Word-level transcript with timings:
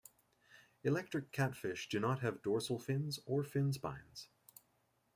Electric 0.83 1.31
catfish 1.31 1.87
do 1.87 1.99
not 1.99 2.21
have 2.21 2.41
dorsal 2.41 2.79
fins 2.79 3.19
or 3.27 3.43
fin 3.43 3.71
spines. 3.71 4.29